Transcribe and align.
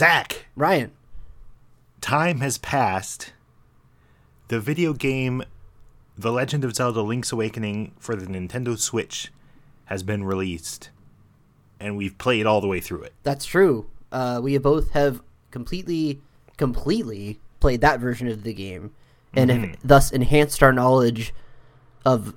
Zach, 0.00 0.46
Ryan. 0.56 0.92
time 2.00 2.40
has 2.40 2.56
passed. 2.56 3.34
The 4.48 4.58
video 4.58 4.94
game 4.94 5.42
The 6.16 6.32
Legend 6.32 6.64
of 6.64 6.74
Zelda 6.74 7.02
Link's 7.02 7.32
Awakening 7.32 7.92
for 7.98 8.16
the 8.16 8.24
Nintendo 8.24 8.78
Switch 8.78 9.30
has 9.84 10.02
been 10.02 10.24
released. 10.24 10.88
And 11.78 11.98
we've 11.98 12.16
played 12.16 12.46
all 12.46 12.62
the 12.62 12.66
way 12.66 12.80
through 12.80 13.02
it. 13.02 13.12
That's 13.24 13.44
true. 13.44 13.90
Uh, 14.10 14.40
we 14.42 14.56
both 14.56 14.92
have 14.92 15.20
completely, 15.50 16.22
completely 16.56 17.38
played 17.60 17.82
that 17.82 18.00
version 18.00 18.26
of 18.26 18.42
the 18.42 18.54
game, 18.54 18.94
and 19.34 19.50
have 19.50 19.76
thus 19.84 20.10
enhanced 20.10 20.62
our 20.62 20.72
knowledge 20.72 21.34
of 22.06 22.34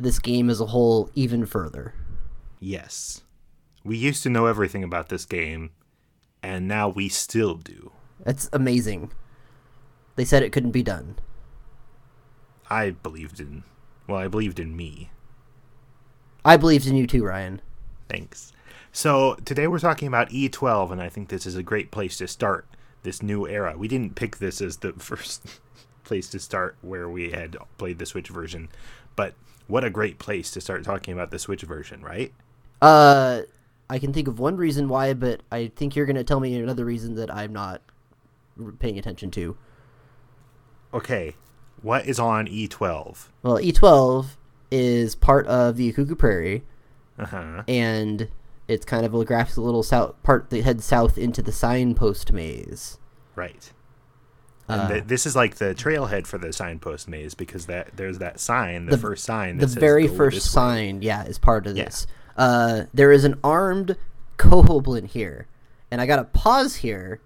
this 0.00 0.18
game 0.18 0.48
as 0.48 0.62
a 0.62 0.66
whole 0.66 1.10
even 1.14 1.44
further. 1.44 1.92
Yes. 2.58 3.20
We 3.84 3.98
used 3.98 4.22
to 4.22 4.30
know 4.30 4.46
everything 4.46 4.82
about 4.82 5.10
this 5.10 5.26
game, 5.26 5.72
and 6.42 6.66
now 6.66 6.88
we 6.88 7.08
still 7.08 7.54
do. 7.54 7.92
That's 8.24 8.48
amazing. 8.52 9.12
They 10.16 10.24
said 10.24 10.42
it 10.42 10.52
couldn't 10.52 10.72
be 10.72 10.82
done. 10.82 11.16
I 12.70 12.90
believed 12.90 13.40
in. 13.40 13.64
Well, 14.06 14.18
I 14.18 14.28
believed 14.28 14.58
in 14.58 14.76
me. 14.76 15.10
I 16.44 16.56
believed 16.56 16.86
in 16.86 16.96
you 16.96 17.06
too, 17.06 17.24
Ryan. 17.24 17.60
Thanks. 18.08 18.52
So 18.92 19.36
today 19.44 19.66
we're 19.66 19.78
talking 19.78 20.08
about 20.08 20.30
E12, 20.30 20.90
and 20.90 21.00
I 21.00 21.08
think 21.08 21.28
this 21.28 21.46
is 21.46 21.56
a 21.56 21.62
great 21.62 21.90
place 21.90 22.18
to 22.18 22.28
start 22.28 22.66
this 23.02 23.22
new 23.22 23.46
era. 23.46 23.74
We 23.76 23.88
didn't 23.88 24.16
pick 24.16 24.38
this 24.38 24.60
as 24.60 24.78
the 24.78 24.92
first 24.98 25.60
place 26.04 26.28
to 26.30 26.38
start 26.38 26.76
where 26.82 27.08
we 27.08 27.30
had 27.30 27.56
played 27.78 27.98
the 27.98 28.06
Switch 28.06 28.28
version, 28.28 28.68
but 29.16 29.34
what 29.66 29.84
a 29.84 29.90
great 29.90 30.18
place 30.18 30.50
to 30.50 30.60
start 30.60 30.84
talking 30.84 31.14
about 31.14 31.30
the 31.30 31.38
Switch 31.38 31.62
version, 31.62 32.02
right? 32.02 32.32
Uh, 32.80 33.42
I 33.92 33.98
can 33.98 34.12
think 34.14 34.26
of 34.26 34.38
one 34.38 34.56
reason 34.56 34.88
why, 34.88 35.12
but 35.12 35.42
I 35.52 35.70
think 35.76 35.94
you're 35.94 36.06
going 36.06 36.16
to 36.16 36.24
tell 36.24 36.40
me 36.40 36.56
another 36.56 36.84
reason 36.86 37.14
that 37.16 37.32
I'm 37.32 37.52
not 37.52 37.82
paying 38.78 38.98
attention 38.98 39.30
to. 39.32 39.54
Okay, 40.94 41.34
what 41.82 42.06
is 42.06 42.18
on 42.18 42.48
E 42.48 42.68
E12? 42.68 43.28
Well, 43.42 43.58
E12 43.58 44.26
is 44.70 45.14
part 45.14 45.46
of 45.46 45.76
the 45.76 45.92
Ukuku 45.92 46.16
Prairie, 46.18 46.64
Uh 47.18 47.26
huh. 47.26 47.62
and 47.68 48.28
it's 48.66 48.86
kind 48.86 49.04
of 49.04 49.12
a 49.14 49.24
graphic 49.26 49.58
little 49.58 49.82
south 49.82 50.14
part 50.22 50.48
that 50.48 50.64
heads 50.64 50.84
south 50.86 51.18
into 51.18 51.42
the 51.42 51.52
signpost 51.52 52.32
maze. 52.32 52.98
Right. 53.34 53.72
And 54.68 54.88
th- 54.88 55.04
this 55.06 55.26
is 55.26 55.36
like 55.36 55.56
the 55.56 55.74
trailhead 55.74 56.26
for 56.26 56.38
the 56.38 56.50
signpost 56.52 57.08
maze 57.08 57.34
because 57.34 57.66
that 57.66 57.90
there's 57.96 58.18
that 58.20 58.40
sign, 58.40 58.86
the, 58.86 58.92
The- 58.92 58.98
first 58.98 59.24
sign. 59.24 59.58
the 59.58 59.66
very 59.66 60.06
"Go 60.08 60.14
first 60.14 60.36
this 60.36 60.46
way." 60.46 60.50
sign, 60.62 61.02
yeah, 61.02 61.24
is 61.24 61.36
part 61.38 61.66
of 61.66 61.76
Yeah. 61.76 61.84
this. 61.86 62.06
Uh, 62.36 62.84
there 62.92 63.12
is 63.12 63.24
an 63.24 63.38
armed 63.42 63.96
Kohoblin 64.38 65.06
here, 65.06 65.46
and 65.90 66.00
I 66.00 66.06
gotta 66.06 66.24
pause 66.24 66.76
here 66.76 67.20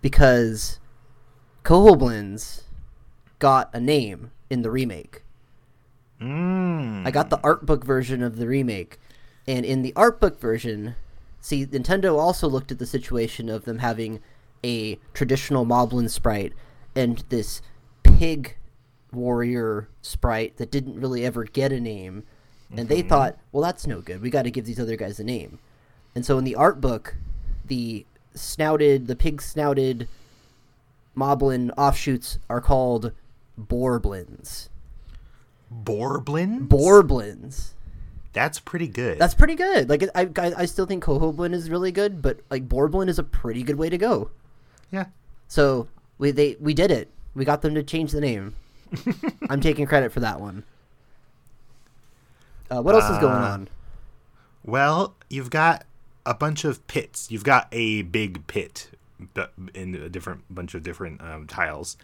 because 0.00 0.78
Kohoblins 1.64 2.62
got 3.38 3.70
a 3.74 3.80
name 3.80 4.30
in 4.50 4.62
the 4.62 4.70
remake. 4.70 5.22
Mm. 6.20 7.06
I 7.06 7.10
got 7.10 7.30
the 7.30 7.40
art 7.42 7.66
book 7.66 7.84
version 7.84 8.22
of 8.22 8.36
the 8.36 8.48
remake, 8.48 8.98
and 9.46 9.64
in 9.64 9.82
the 9.82 9.92
art 9.94 10.20
book 10.20 10.40
version, 10.40 10.96
see, 11.40 11.66
Nintendo 11.66 12.18
also 12.18 12.48
looked 12.48 12.72
at 12.72 12.78
the 12.78 12.86
situation 12.86 13.48
of 13.48 13.64
them 13.64 13.78
having 13.78 14.20
a 14.64 14.98
traditional 15.14 15.64
Moblin 15.64 16.10
sprite 16.10 16.52
and 16.96 17.22
this 17.28 17.62
pig 18.02 18.56
warrior 19.12 19.88
sprite 20.02 20.56
that 20.56 20.70
didn't 20.70 21.00
really 21.00 21.24
ever 21.24 21.44
get 21.44 21.72
a 21.72 21.80
name, 21.80 22.24
and 22.76 22.88
they 22.88 23.00
mm-hmm. 23.00 23.08
thought, 23.08 23.38
well, 23.52 23.62
that's 23.62 23.86
no 23.86 24.00
good. 24.00 24.20
We 24.20 24.30
got 24.30 24.42
to 24.42 24.50
give 24.50 24.64
these 24.64 24.80
other 24.80 24.96
guys 24.96 25.18
a 25.18 25.24
name, 25.24 25.58
and 26.14 26.24
so 26.24 26.38
in 26.38 26.44
the 26.44 26.54
art 26.54 26.80
book, 26.80 27.16
the 27.66 28.06
snouted, 28.34 29.06
the 29.06 29.16
pig 29.16 29.42
snouted 29.42 30.08
Moblin 31.16 31.70
offshoots 31.76 32.38
are 32.48 32.60
called 32.60 33.12
Borblins. 33.60 34.68
Borblin. 35.72 36.68
Borblins. 36.68 37.70
That's 38.32 38.60
pretty 38.60 38.86
good. 38.86 39.18
That's 39.18 39.34
pretty 39.34 39.56
good. 39.56 39.88
Like 39.88 40.04
I, 40.14 40.28
I, 40.36 40.52
I 40.58 40.64
still 40.66 40.86
think 40.86 41.02
Kohoblin 41.02 41.52
is 41.52 41.70
really 41.70 41.90
good, 41.90 42.22
but 42.22 42.40
like 42.50 42.68
Borblin 42.68 43.08
is 43.08 43.18
a 43.18 43.24
pretty 43.24 43.62
good 43.62 43.76
way 43.76 43.88
to 43.88 43.98
go. 43.98 44.30
yeah. 44.92 45.06
So 45.48 45.88
we 46.18 46.30
they 46.30 46.56
we 46.60 46.72
did 46.74 46.90
it. 46.90 47.10
We 47.34 47.44
got 47.44 47.62
them 47.62 47.74
to 47.74 47.82
change 47.82 48.12
the 48.12 48.20
name. 48.20 48.54
I'm 49.50 49.60
taking 49.60 49.86
credit 49.86 50.12
for 50.12 50.20
that 50.20 50.40
one. 50.40 50.62
Uh, 52.70 52.82
what 52.82 52.94
else 52.94 53.04
is 53.10 53.18
going 53.18 53.34
Uh, 53.42 53.48
on? 53.48 53.68
Well, 54.64 55.14
you've 55.30 55.50
got 55.50 55.84
a 56.26 56.34
bunch 56.34 56.64
of 56.64 56.86
pits. 56.86 57.30
You've 57.30 57.44
got 57.44 57.68
a 57.72 58.02
big 58.02 58.46
pit 58.46 58.90
in 59.74 59.94
a 59.94 60.08
different 60.08 60.42
bunch 60.54 60.74
of 60.74 60.82
different 60.82 61.20
um, 61.22 61.46
tiles 61.46 61.96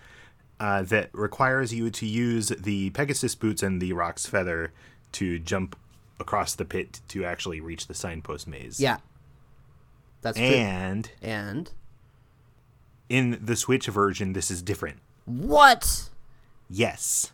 uh, 0.59 0.83
that 0.83 1.11
requires 1.13 1.73
you 1.75 1.91
to 1.91 2.07
use 2.07 2.49
the 2.49 2.91
Pegasus 2.91 3.35
boots 3.35 3.63
and 3.63 3.81
the 3.83 3.93
Roc's 3.93 4.27
feather 4.27 4.73
to 5.13 5.39
jump 5.39 5.77
across 6.19 6.55
the 6.55 6.65
pit 6.65 7.01
to 7.09 7.25
actually 7.25 7.61
reach 7.61 7.87
the 7.87 7.95
signpost 7.95 8.47
maze. 8.49 8.81
Yeah, 8.81 8.99
that's 10.23 10.39
true. 10.39 10.47
And 10.47 11.11
And 11.23 11.71
in 13.09 13.39
the 13.43 13.57
Switch 13.57 13.87
version, 13.87 14.33
this 14.33 14.51
is 14.51 14.63
different. 14.63 14.99
what? 15.27 16.09
Yes. 16.71 17.31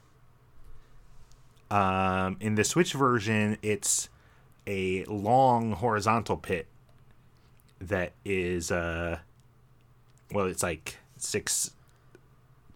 Um, 1.71 2.37
in 2.41 2.57
the 2.57 2.65
Switch 2.65 2.93
version, 2.93 3.59
it's 3.63 4.09
a 4.67 5.05
long 5.05 5.73
horizontal 5.73 6.37
pit 6.37 6.67
that 7.81 8.13
is, 8.25 8.71
uh, 8.71 9.19
well, 10.33 10.47
it's 10.47 10.63
like 10.63 10.99
six 11.17 11.73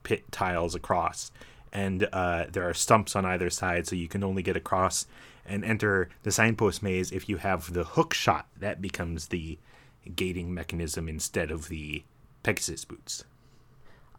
pit 0.03 0.31
tiles 0.31 0.75
across, 0.75 1.33
and 1.73 2.09
uh, 2.13 2.47
there 2.53 2.69
are 2.69 2.75
stumps 2.75 3.17
on 3.17 3.25
either 3.25 3.51
side, 3.51 3.87
so 3.87 3.97
you 3.97 4.09
can 4.09 4.23
only 4.23 4.43
get 4.43 4.57
across 4.57 5.07
and 5.47 5.65
enter 5.65 6.09
the 6.23 6.33
signpost 6.33 6.83
maze 6.83 7.11
if 7.13 7.29
you 7.29 7.39
have 7.39 7.73
the 7.73 7.85
hook 7.85 8.15
shot. 8.15 8.47
That 8.59 8.81
becomes 8.81 9.29
the 9.29 9.59
gating 10.15 10.55
mechanism 10.55 11.09
instead 11.09 11.51
of 11.51 11.69
the 11.69 12.05
Pegasus 12.43 12.85
boots. 12.85 13.25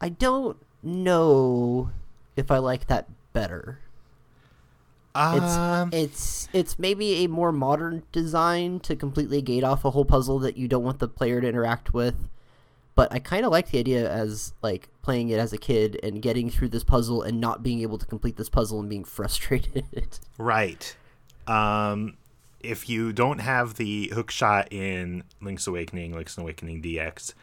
I 0.02 0.10
don't 0.10 0.58
know 0.84 1.92
if 2.36 2.52
I 2.52 2.58
like 2.58 2.88
that 2.88 3.08
better. 3.34 3.80
It's 5.16 5.56
Um, 5.56 5.90
it's 5.94 6.50
it's 6.52 6.78
maybe 6.78 7.24
a 7.24 7.28
more 7.28 7.52
modern 7.52 8.04
design 8.12 8.80
to 8.82 8.96
completely 8.96 9.42
gate 9.42 9.64
off 9.64 9.86
a 9.86 9.92
whole 9.92 10.06
puzzle 10.06 10.40
that 10.40 10.58
you 10.58 10.68
don't 10.68 10.84
want 10.84 11.00
the 11.00 11.08
player 11.08 11.40
to 11.42 11.48
interact 11.48 11.94
with. 11.94 12.16
But 12.96 13.12
I 13.12 13.20
kind 13.20 13.46
of 13.46 13.52
like 13.52 13.72
the 13.72 13.80
idea 13.80 14.10
as 14.10 14.54
like 14.62 14.90
playing 15.02 15.30
it 15.30 15.40
as 15.40 15.52
a 15.54 15.58
kid 15.58 16.00
and 16.02 16.22
getting 16.22 16.50
through 16.50 16.70
this 16.70 16.84
puzzle 16.84 17.22
and 17.22 17.42
not 17.42 17.62
being 17.62 17.82
able 17.82 17.98
to 17.98 18.06
complete 18.06 18.38
this 18.38 18.50
puzzle 18.50 18.80
and 18.80 18.90
being 18.90 19.04
frustrated. 19.18 20.20
Right. 20.38 20.96
Um, 21.48 22.18
if 22.62 22.90
you 22.90 23.14
don't 23.14 23.40
have 23.40 23.76
the 23.76 24.12
hook 24.14 24.32
shot 24.32 24.70
in 24.72 25.24
Link's 25.42 25.68
Awakening, 25.68 26.14
Link's 26.14 26.38
Awakening 26.38 26.82
DX, 26.82 27.34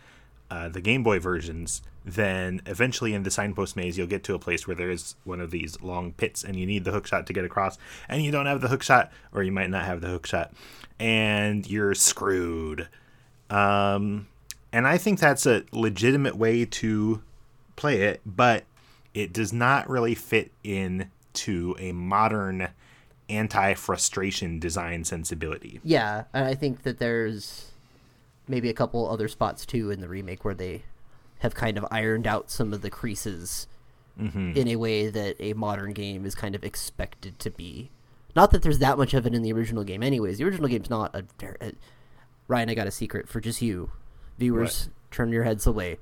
uh, 0.52 0.68
the 0.68 0.82
Game 0.82 1.02
Boy 1.02 1.18
versions, 1.18 1.80
then 2.04 2.60
eventually 2.66 3.14
in 3.14 3.22
the 3.22 3.30
signpost 3.30 3.74
maze, 3.74 3.96
you'll 3.96 4.06
get 4.06 4.22
to 4.24 4.34
a 4.34 4.38
place 4.38 4.66
where 4.66 4.76
there 4.76 4.90
is 4.90 5.14
one 5.24 5.40
of 5.40 5.50
these 5.50 5.80
long 5.80 6.12
pits 6.12 6.44
and 6.44 6.56
you 6.56 6.66
need 6.66 6.84
the 6.84 6.90
hook 6.90 7.06
shot 7.06 7.26
to 7.26 7.32
get 7.32 7.42
across, 7.42 7.78
and 8.06 8.22
you 8.22 8.30
don't 8.30 8.44
have 8.44 8.60
the 8.60 8.68
hook 8.68 8.82
shot, 8.82 9.10
or 9.32 9.42
you 9.42 9.50
might 9.50 9.70
not 9.70 9.86
have 9.86 10.02
the 10.02 10.08
hook 10.08 10.26
shot, 10.26 10.52
and 11.00 11.66
you're 11.66 11.94
screwed. 11.94 12.86
Um, 13.48 14.28
and 14.74 14.86
I 14.86 14.98
think 14.98 15.20
that's 15.20 15.46
a 15.46 15.64
legitimate 15.72 16.36
way 16.36 16.66
to 16.66 17.22
play 17.76 18.02
it, 18.02 18.20
but 18.26 18.64
it 19.14 19.32
does 19.32 19.54
not 19.54 19.88
really 19.88 20.14
fit 20.14 20.52
in 20.62 21.10
to 21.32 21.74
a 21.78 21.92
modern 21.92 22.68
anti-frustration 23.30 24.58
design 24.58 25.04
sensibility. 25.04 25.80
yeah, 25.82 26.24
and 26.34 26.44
I 26.44 26.54
think 26.54 26.82
that 26.82 26.98
there's 26.98 27.71
maybe 28.48 28.68
a 28.68 28.74
couple 28.74 29.08
other 29.08 29.28
spots 29.28 29.64
too 29.66 29.90
in 29.90 30.00
the 30.00 30.08
remake 30.08 30.44
where 30.44 30.54
they 30.54 30.82
have 31.40 31.54
kind 31.54 31.76
of 31.78 31.84
ironed 31.90 32.26
out 32.26 32.50
some 32.50 32.72
of 32.72 32.82
the 32.82 32.90
creases 32.90 33.66
in 34.56 34.68
a 34.68 34.76
way 34.76 35.08
that 35.08 35.36
a 35.40 35.54
modern 35.54 35.92
game 35.92 36.26
is 36.26 36.34
kind 36.34 36.54
of 36.54 36.62
expected 36.62 37.38
to 37.38 37.50
be. 37.50 37.90
Not 38.36 38.50
that 38.50 38.62
there's 38.62 38.78
that 38.78 38.98
much 38.98 39.14
of 39.14 39.26
it 39.26 39.34
in 39.34 39.42
the 39.42 39.52
original 39.52 39.84
game, 39.84 40.02
anyways. 40.02 40.38
The 40.38 40.44
original 40.44 40.68
game's 40.68 40.90
not 40.90 41.14
a. 41.14 41.24
a 41.60 41.72
Ryan, 42.48 42.68
I 42.70 42.74
got 42.74 42.86
a 42.86 42.90
secret 42.90 43.28
for 43.28 43.40
just 43.40 43.62
you, 43.62 43.90
viewers. 44.38 44.90
Turn 45.10 45.32
your 45.32 45.44
heads 45.44 45.66
away. 45.66 45.98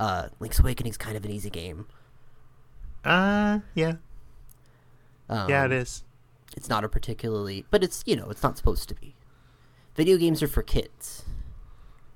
Uh, 0.00 0.28
Link's 0.40 0.58
Awakening's 0.58 0.96
kind 0.96 1.16
of 1.16 1.24
an 1.24 1.30
easy 1.30 1.50
game. 1.50 1.86
Uh, 3.04 3.60
yeah, 3.74 3.94
Um, 5.28 5.48
yeah, 5.48 5.64
it 5.66 5.72
is. 5.72 6.02
It's 6.56 6.68
not 6.68 6.84
a 6.84 6.88
particularly, 6.88 7.64
but 7.70 7.82
it's 7.84 8.02
you 8.06 8.16
know 8.16 8.28
it's 8.30 8.42
not 8.42 8.56
supposed 8.56 8.88
to 8.88 8.94
be. 8.94 9.14
Video 9.94 10.16
games 10.16 10.42
are 10.42 10.48
for 10.48 10.62
kids. 10.62 11.24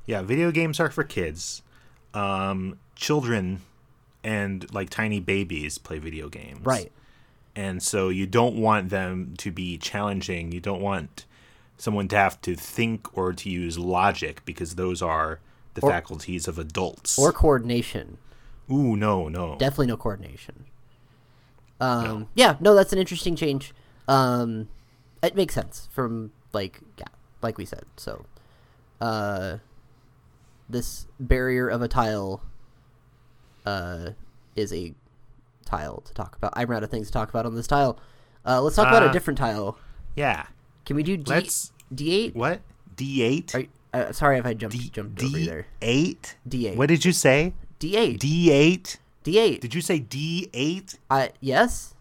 Yeah, 0.08 0.22
video 0.22 0.50
games 0.50 0.80
are 0.80 0.90
for 0.90 1.04
kids. 1.04 1.60
Um, 2.14 2.78
children 2.96 3.60
and 4.24 4.66
like 4.72 4.88
tiny 4.88 5.20
babies 5.20 5.76
play 5.76 5.98
video 5.98 6.30
games. 6.30 6.64
Right. 6.64 6.90
And 7.54 7.82
so 7.82 8.08
you 8.08 8.26
don't 8.26 8.56
want 8.56 8.88
them 8.88 9.34
to 9.36 9.50
be 9.52 9.76
challenging. 9.76 10.50
You 10.50 10.60
don't 10.60 10.80
want 10.80 11.26
someone 11.76 12.08
to 12.08 12.16
have 12.16 12.40
to 12.42 12.56
think 12.56 13.16
or 13.16 13.34
to 13.34 13.50
use 13.50 13.78
logic 13.78 14.42
because 14.46 14.76
those 14.76 15.02
are 15.02 15.40
the 15.74 15.82
faculties 15.82 16.48
of 16.48 16.58
adults. 16.58 17.18
or 17.18 17.30
coordination. 17.30 18.16
Ooh, 18.72 18.96
no, 18.96 19.28
no. 19.28 19.56
Definitely 19.58 19.88
no 19.88 19.96
coordination. 19.98 20.64
Um, 21.80 22.28
Yeah, 22.34 22.56
no, 22.60 22.74
that's 22.74 22.94
an 22.94 22.98
interesting 22.98 23.36
change. 23.36 23.74
Um, 24.08 24.68
it 25.22 25.34
makes 25.36 25.52
sense 25.54 25.86
from 25.92 26.32
like 26.54 26.80
yeah, 26.96 27.06
like 27.42 27.58
we 27.58 27.66
said. 27.66 27.84
So, 27.96 28.24
uh, 29.00 29.58
this 30.68 31.06
barrier 31.18 31.68
of 31.68 31.82
a 31.82 31.88
tile, 31.88 32.42
uh, 33.66 34.10
is 34.56 34.72
a 34.72 34.94
tile 35.64 36.00
to 36.02 36.14
talk 36.14 36.36
about. 36.36 36.52
I'm 36.56 36.70
out 36.72 36.82
of 36.82 36.90
things 36.90 37.08
to 37.08 37.12
talk 37.12 37.28
about 37.30 37.46
on 37.46 37.54
this 37.54 37.66
tile. 37.66 37.98
Uh, 38.46 38.60
let's 38.62 38.76
talk 38.76 38.88
about 38.88 39.02
a 39.02 39.06
Uh, 39.06 39.12
different 39.12 39.38
tile. 39.38 39.78
yeah. 40.14 40.46
Can 40.86 40.96
we 40.96 41.02
do 41.02 41.16
D 41.18 41.24
let's- 41.30 41.72
D8? 41.94 42.34
What? 42.34 42.60
D8? 42.96 43.54
Are 43.54 43.60
you- 43.60 43.68
uh, 43.92 44.12
sorry 44.12 44.38
if 44.38 44.46
I 44.46 44.54
jumped 44.54 44.76
D- 44.76 44.88
jumped 44.90 45.22
over 45.22 45.38
you 45.38 45.44
there. 45.46 45.66
D8? 45.80 46.34
D8. 46.48 46.76
What 46.76 46.88
did 46.88 47.04
you 47.04 47.12
say? 47.12 47.52
D8. 47.78 48.18
D8? 48.18 48.96
D8. 49.24 49.60
Did 49.60 49.74
you 49.74 49.80
say 49.82 50.00
D8? 50.00 50.98
I 51.10 51.30
yes. 51.40 51.94